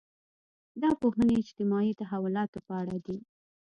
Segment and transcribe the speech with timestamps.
[0.81, 3.17] دا پوهنې اجتماعي تحولاتو په اړه دي.